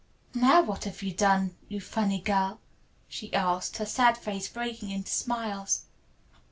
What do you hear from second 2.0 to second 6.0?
girl?" she asked, her sad face breaking into smiles.